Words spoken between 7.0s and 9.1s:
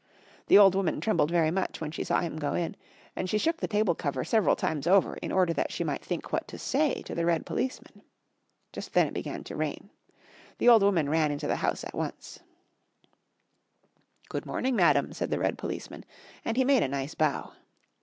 to the red policeman. Just then